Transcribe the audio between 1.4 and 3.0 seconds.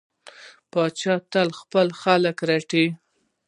خپل خلک رټي.